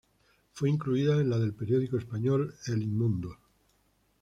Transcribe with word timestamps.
Fue 0.53 0.71
incluida 0.71 1.21
en 1.21 1.29
la 1.29 1.37
del 1.37 1.53
periódico 1.53 1.95
español 1.95 2.55
"El 2.65 2.87
Mundo". 2.87 3.37